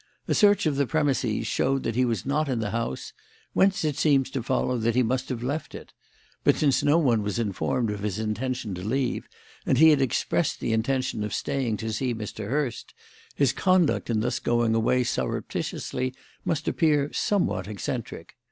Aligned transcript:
A 0.27 0.33
search 0.33 0.65
of 0.65 0.77
the 0.77 0.87
premises 0.87 1.45
showed 1.45 1.83
that 1.83 1.93
he 1.93 2.05
was 2.05 2.25
not 2.25 2.49
in 2.49 2.57
the 2.57 2.71
house, 2.71 3.13
whence 3.53 3.83
it 3.85 3.95
seems 3.99 4.31
to 4.31 4.41
follow 4.41 4.79
that 4.79 4.95
he 4.95 5.03
must 5.03 5.29
have 5.29 5.43
left 5.43 5.75
it; 5.75 5.93
but 6.43 6.55
since 6.55 6.81
no 6.81 6.97
one 6.97 7.21
was 7.21 7.37
informed 7.37 7.91
of 7.91 7.99
his 7.99 8.17
intention 8.17 8.73
to 8.73 8.83
leave, 8.83 9.27
and 9.63 9.77
he 9.77 9.89
had 9.89 10.01
expressed 10.01 10.59
the 10.59 10.73
intention 10.73 11.23
of 11.23 11.35
staying 11.35 11.77
to 11.77 11.93
see 11.93 12.15
Mr. 12.15 12.49
Hurst, 12.49 12.95
his 13.35 13.53
conduct 13.53 14.09
in 14.09 14.21
thus 14.21 14.39
going 14.39 14.73
away 14.73 15.03
surreptitiously 15.03 16.15
must 16.43 16.67
appear 16.67 17.13
somewhat 17.13 17.67
eccentric. 17.67 18.33